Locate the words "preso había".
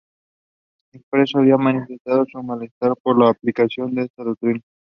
1.11-1.57